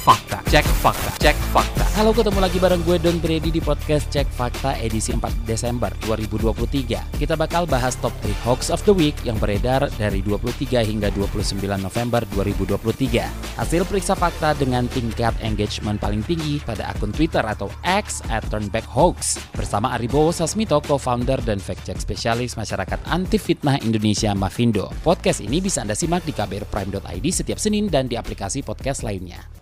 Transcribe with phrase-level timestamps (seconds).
[0.00, 1.84] Fakta, cek fakta, cek fakta.
[2.00, 7.20] Halo ketemu lagi bareng gue Don Brady di podcast Cek Fakta edisi 4 Desember 2023.
[7.20, 11.60] Kita bakal bahas top 3 hoax of the week yang beredar dari 23 hingga 29
[11.76, 13.60] November 2023.
[13.60, 18.88] Hasil periksa fakta dengan tingkat engagement paling tinggi pada akun Twitter atau X at Turnback
[18.88, 24.88] Hoax bersama Aribowo Sasmito, co-founder dan fact check spesialis masyarakat anti fitnah Indonesia Mavindo.
[25.04, 29.59] Podcast ini bisa Anda simak di kbrprime.id setiap Senin dan di aplikasi podcast lainnya.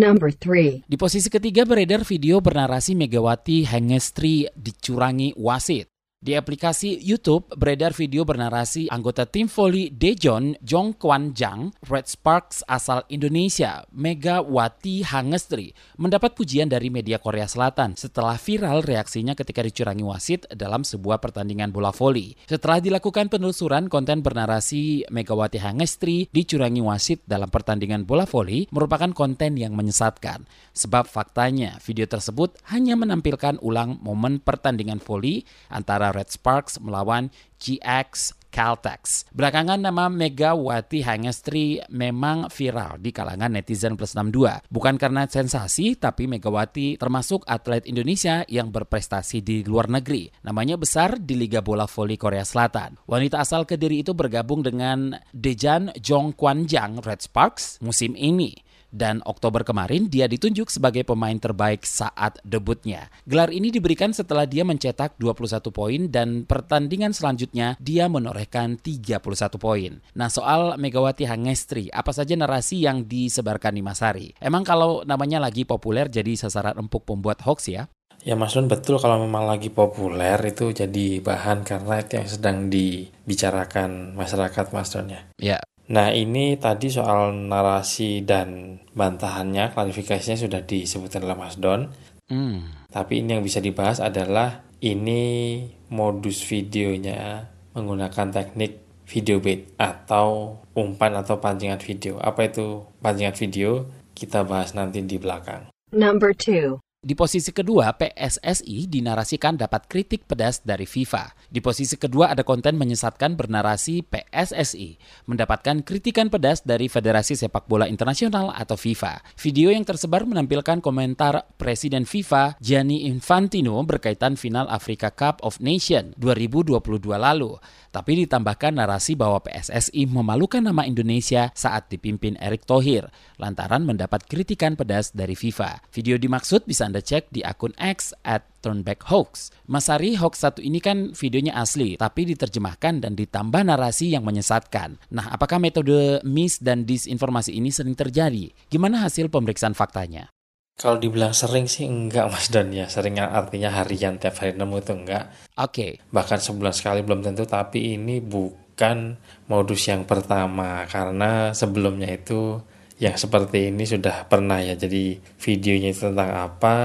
[0.00, 0.88] Number 3.
[0.88, 5.89] Di posisi ketiga beredar video bernarasi Megawati Hengestri dicurangi wasit.
[6.20, 12.60] Di aplikasi YouTube beredar video bernarasi anggota tim voli Daejeon Jong Kwan Jang, Red Sparks
[12.68, 20.04] asal Indonesia, Megawati Hangestri, mendapat pujian dari media Korea Selatan setelah viral reaksinya ketika dicurangi
[20.04, 22.36] wasit dalam sebuah pertandingan bola voli.
[22.44, 29.56] Setelah dilakukan penelusuran konten bernarasi Megawati Hangestri dicurangi wasit dalam pertandingan bola voli merupakan konten
[29.56, 30.44] yang menyesatkan.
[30.76, 37.30] Sebab faktanya video tersebut hanya menampilkan ulang momen pertandingan voli antara Red Sparks melawan
[37.60, 39.30] GX Caltex.
[39.30, 44.66] Belakangan nama Megawati Hangestri memang viral di kalangan netizen plus 62.
[44.66, 50.28] Bukan karena sensasi, tapi Megawati termasuk atlet Indonesia yang berprestasi di luar negeri.
[50.42, 52.98] Namanya besar di Liga Bola Voli Korea Selatan.
[53.06, 59.62] Wanita asal Kediri itu bergabung dengan Dejan Jong Kwanjang Red Sparks musim ini dan Oktober
[59.62, 63.08] kemarin dia ditunjuk sebagai pemain terbaik saat debutnya.
[63.26, 69.22] Gelar ini diberikan setelah dia mencetak 21 poin dan pertandingan selanjutnya dia menorehkan 31
[69.56, 70.02] poin.
[70.14, 74.28] Nah soal Megawati Hangestri, apa saja narasi yang disebarkan di Masari?
[74.42, 77.88] Emang kalau namanya lagi populer jadi sasaran empuk pembuat hoax ya?
[78.20, 82.56] Ya Mas Don betul kalau memang lagi populer itu jadi bahan karena itu yang sedang
[82.68, 85.20] dibicarakan masyarakat Mas Don ya.
[85.40, 85.58] Ya,
[85.90, 91.90] Nah ini tadi soal narasi dan bantahannya, klarifikasinya sudah disebutkan oleh Mas Don.
[92.30, 92.86] hmm.
[92.94, 101.18] Tapi ini yang bisa dibahas adalah ini modus videonya menggunakan teknik video bait atau umpan
[101.18, 102.22] atau pancingan video.
[102.22, 103.90] Apa itu pancingan video?
[104.14, 105.70] Kita bahas nanti di belakang.
[105.90, 106.78] Number 2.
[107.00, 111.32] Di posisi kedua, PSSI dinarasikan dapat kritik pedas dari FIFA.
[111.48, 117.88] Di posisi kedua ada konten menyesatkan bernarasi PSSI mendapatkan kritikan pedas dari Federasi Sepak Bola
[117.88, 119.24] Internasional atau FIFA.
[119.40, 126.12] Video yang tersebar menampilkan komentar Presiden FIFA Gianni Infantino berkaitan final Africa Cup of Nation
[126.20, 126.84] 2022
[127.16, 127.56] lalu.
[127.88, 133.08] Tapi ditambahkan narasi bahwa PSSI memalukan nama Indonesia saat dipimpin Erick Thohir
[133.40, 135.80] lantaran mendapat kritikan pedas dari FIFA.
[135.96, 139.54] Video dimaksud bisa Anda cek di akun X at Turnback Hoax.
[139.70, 144.98] Masari hoax satu ini kan videonya asli, tapi diterjemahkan dan ditambah narasi yang menyesatkan.
[145.14, 148.50] Nah, apakah metode mis dan disinformasi ini sering terjadi?
[148.66, 150.34] Gimana hasil pemeriksaan faktanya?
[150.80, 152.88] Kalau dibilang sering sih enggak Mas Don ya.
[152.88, 155.28] Sering artinya harian tiap hari nemu itu enggak.
[155.60, 157.44] Oke, Bahkan sebulan sekali belum tentu.
[157.44, 159.14] Tapi ini bukan
[159.46, 160.88] modus yang pertama.
[160.88, 162.64] Karena sebelumnya itu
[163.00, 164.76] yang seperti ini sudah pernah ya.
[164.76, 166.76] Jadi videonya itu tentang apa.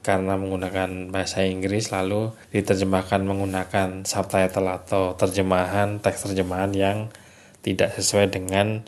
[0.00, 6.98] Karena menggunakan bahasa Inggris lalu diterjemahkan menggunakan subtitle atau terjemahan, teks terjemahan yang
[7.66, 8.86] tidak sesuai dengan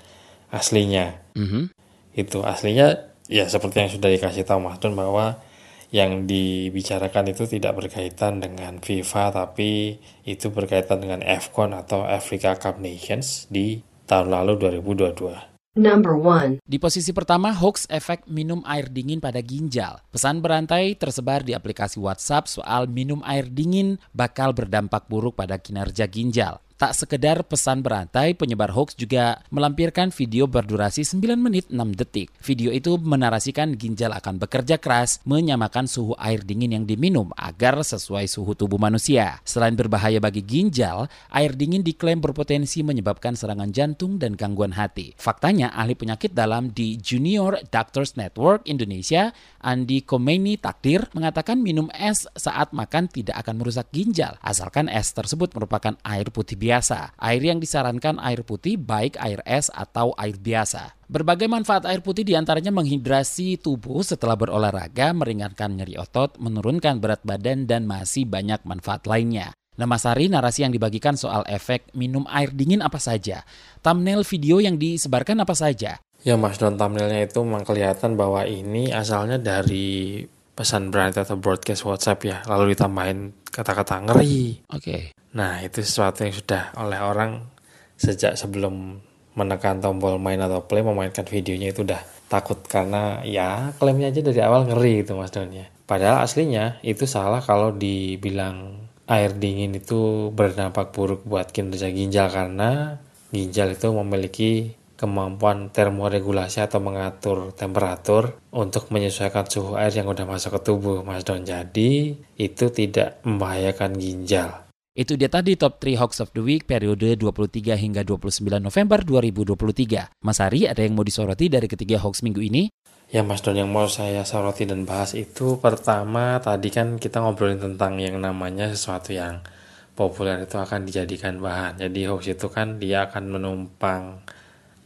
[0.54, 1.74] aslinya Mhm.
[2.16, 5.42] itu aslinya ya seperti yang sudah dikasih tahu Mas Don bahwa
[5.90, 12.80] yang dibicarakan itu tidak berkaitan dengan FIFA tapi itu berkaitan dengan AFCON atau Africa Cup
[12.80, 15.57] Nations di tahun lalu 2022.
[15.78, 16.58] Number 1.
[16.66, 20.02] Di posisi pertama, hoax efek minum air dingin pada ginjal.
[20.10, 26.10] Pesan berantai tersebar di aplikasi WhatsApp soal minum air dingin bakal berdampak buruk pada kinerja
[26.10, 26.58] ginjal.
[26.78, 32.30] Tak sekedar pesan berantai, penyebar hoax juga melampirkan video berdurasi 9 menit 6 detik.
[32.38, 38.30] Video itu menarasikan ginjal akan bekerja keras menyamakan suhu air dingin yang diminum agar sesuai
[38.30, 39.42] suhu tubuh manusia.
[39.42, 45.18] Selain berbahaya bagi ginjal, air dingin diklaim berpotensi menyebabkan serangan jantung dan gangguan hati.
[45.18, 49.34] Faktanya, ahli penyakit dalam di Junior Doctors Network Indonesia,
[49.66, 55.50] Andi Komeni Takdir, mengatakan minum es saat makan tidak akan merusak ginjal, asalkan es tersebut
[55.58, 57.16] merupakan air putih biasa biasa.
[57.16, 61.00] Air yang disarankan air putih baik air es atau air biasa.
[61.08, 67.24] Berbagai manfaat air putih di antaranya menghidrasi tubuh setelah berolahraga, meringankan nyeri otot, menurunkan berat
[67.24, 69.56] badan, dan masih banyak manfaat lainnya.
[69.80, 73.46] Nah Mas narasi yang dibagikan soal efek minum air dingin apa saja?
[73.80, 76.02] Thumbnail video yang disebarkan apa saja?
[76.26, 80.26] Ya Mas, Don thumbnailnya itu memang kelihatan bahwa ini asalnya dari
[80.58, 84.66] pesan brand atau broadcast WhatsApp ya, lalu ditambahin kata-kata ngeri.
[84.74, 84.82] Oke.
[84.82, 85.02] Okay.
[85.38, 87.46] Nah itu sesuatu yang sudah oleh orang
[87.94, 88.98] sejak sebelum
[89.38, 94.40] menekan tombol main atau play memainkan videonya itu udah takut karena ya klaimnya aja dari
[94.42, 95.70] awal ngeri gitu mas Don ya.
[95.86, 103.00] Padahal aslinya itu salah kalau dibilang air dingin itu berdampak buruk buat kinerja ginjal karena
[103.32, 110.58] ginjal itu memiliki kemampuan termoregulasi atau mengatur temperatur untuk menyesuaikan suhu air yang udah masuk
[110.58, 111.46] ke tubuh Mas Don.
[111.46, 114.66] Jadi itu tidak membahayakan ginjal.
[114.98, 120.10] Itu dia tadi top 3 hoax of the week periode 23 hingga 29 November 2023.
[120.26, 122.66] Mas Ari, ada yang mau disoroti dari ketiga hoax minggu ini?
[123.14, 127.62] Ya Mas Don, yang mau saya soroti dan bahas itu pertama tadi kan kita ngobrolin
[127.62, 129.46] tentang yang namanya sesuatu yang
[129.94, 131.78] populer itu akan dijadikan bahan.
[131.78, 134.26] Jadi hoax itu kan dia akan menumpang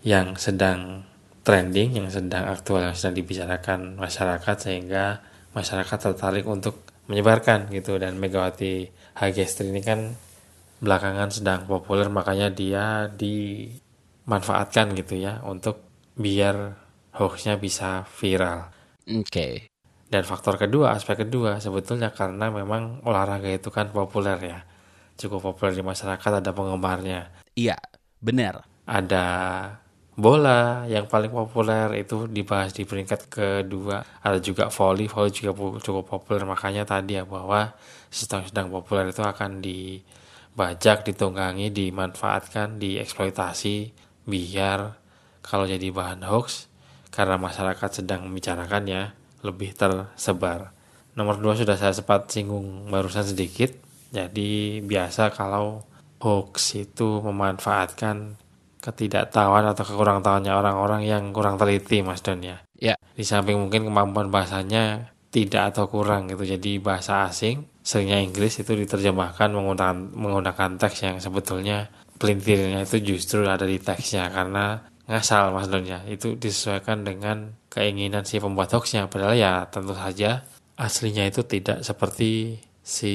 [0.02, 1.06] yang sedang
[1.42, 5.22] trending, yang sedang aktual, yang sedang dibicarakan masyarakat sehingga
[5.54, 8.88] masyarakat tertarik untuk menyebarkan gitu dan Megawati
[9.18, 10.14] Hagestri ini kan
[10.82, 15.82] belakangan sedang populer makanya dia dimanfaatkan gitu ya untuk
[16.18, 16.74] biar
[17.14, 18.70] hoaxnya bisa viral.
[19.06, 19.26] Oke.
[19.28, 19.54] Okay.
[20.12, 24.60] Dan faktor kedua, aspek kedua sebetulnya karena memang olahraga itu kan populer ya.
[25.16, 27.32] Cukup populer di masyarakat, ada penggemarnya.
[27.56, 27.80] Iya,
[28.20, 28.68] benar.
[28.84, 29.24] Ada
[30.12, 34.04] bola yang paling populer itu dibahas di peringkat kedua.
[34.20, 36.44] Ada juga volley volley juga cukup populer.
[36.44, 37.72] Makanya tadi ya bahwa
[38.12, 43.96] sedang sedang populer itu akan dibajak ditunggangi dimanfaatkan dieksploitasi
[44.28, 45.00] biar
[45.42, 46.68] kalau jadi bahan hoax
[47.10, 49.02] karena masyarakat sedang membicarakan ya
[49.42, 50.76] lebih tersebar.
[51.12, 53.72] Nomor dua sudah saya sempat singgung barusan sedikit.
[54.12, 55.88] Jadi biasa kalau
[56.20, 58.41] hoax itu memanfaatkan
[58.82, 62.58] ketidaktahuan atau kekurang tahuannya orang-orang yang kurang teliti Mas Don ya.
[62.74, 62.98] Ya.
[63.14, 66.42] Di samping mungkin kemampuan bahasanya tidak atau kurang gitu.
[66.42, 71.88] Jadi bahasa asing, seringnya Inggris itu diterjemahkan menggunakan menggunakan teks yang sebetulnya
[72.18, 76.02] pelintirnya itu justru ada di teksnya karena ngasal Mas Don ya.
[76.10, 79.06] Itu disesuaikan dengan keinginan si pembuat hoaxnya.
[79.06, 80.42] Padahal ya tentu saja
[80.74, 83.14] aslinya itu tidak seperti si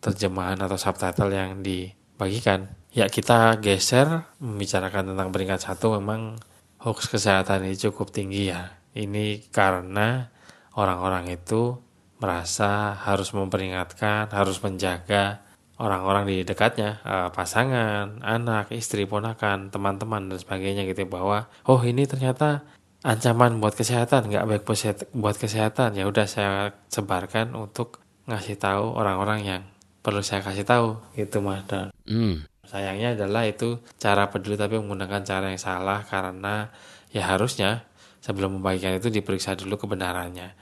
[0.00, 2.72] terjemahan atau subtitle yang dibagikan.
[2.96, 6.40] Ya kita geser membicarakan tentang peringkat satu memang
[6.80, 8.72] hoax kesehatan ini cukup tinggi ya.
[8.96, 10.32] Ini karena
[10.72, 11.76] orang-orang itu
[12.16, 15.44] merasa harus memperingatkan, harus menjaga
[15.76, 22.08] orang-orang di dekatnya, eh, pasangan, anak, istri, ponakan, teman-teman dan sebagainya gitu bahwa oh ini
[22.08, 22.64] ternyata
[23.04, 24.64] ancaman buat kesehatan, nggak baik
[25.12, 26.00] buat kesehatan.
[26.00, 29.62] Ya udah saya sebarkan untuk ngasih tahu orang-orang yang
[30.06, 32.55] perlu saya kasih tahu gitu mas dan mm.
[32.66, 36.70] Sayangnya adalah itu cara peduli tapi menggunakan cara yang salah karena
[37.14, 37.86] ya harusnya
[38.20, 40.52] sebelum membagikan itu diperiksa dulu kebenarannya.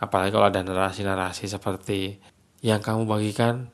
[0.00, 2.16] Apalagi kalau ada narasi-narasi seperti
[2.64, 3.68] yang kamu bagikan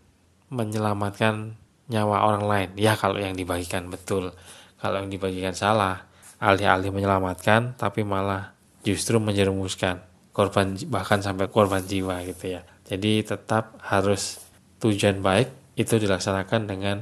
[0.51, 1.55] menyelamatkan
[1.87, 2.71] nyawa orang lain.
[2.75, 4.35] Ya kalau yang dibagikan betul.
[4.77, 6.11] Kalau yang dibagikan salah,
[6.43, 8.53] alih-alih menyelamatkan tapi malah
[8.83, 10.03] justru menjerumuskan
[10.37, 12.63] korban bahkan sampai korban jiwa gitu ya.
[12.87, 14.43] Jadi tetap harus
[14.79, 15.49] tujuan baik
[15.81, 16.97] itu dilaksanakan dengan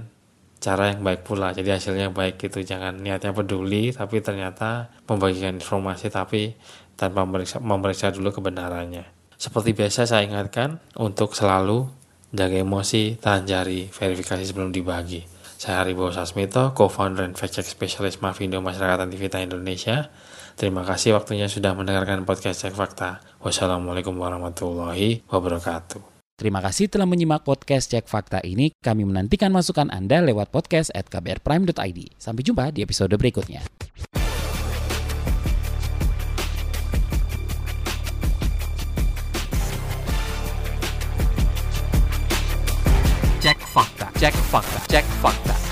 [0.65, 1.53] cara yang baik pula.
[1.53, 2.65] Jadi hasilnya baik gitu.
[2.65, 6.57] Jangan niatnya peduli tapi ternyata membagikan informasi tapi
[6.97, 9.05] tanpa memeriksa, memeriksa dulu kebenarannya.
[9.37, 11.85] Seperti biasa saya ingatkan untuk selalu
[12.33, 15.21] jaga emosi tahan jari verifikasi sebelum dibagi.
[15.55, 20.09] Saya Haribo Sasmito co-founder dan fact check specialist Mavindo Masyarakat Antivita Indonesia.
[20.55, 23.23] Terima kasih waktunya sudah mendengarkan podcast cek fakta.
[23.43, 28.75] Wassalamualaikum warahmatullahi wabarakatuh Terima kasih telah menyimak podcast Cek Fakta ini.
[28.83, 32.11] Kami menantikan masukan Anda lewat podcast at kbrprime.id.
[32.19, 33.63] Sampai jumpa di episode berikutnya.
[43.39, 44.11] Cek Fakta.
[44.19, 44.79] Cek Fakta.
[44.91, 45.64] Cek Fakta.